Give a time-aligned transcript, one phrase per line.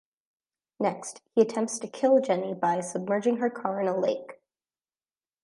[0.79, 4.39] Next, he attempts to kill Jenny by submerging her car in a lake.